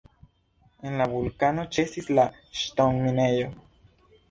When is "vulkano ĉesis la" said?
1.11-2.25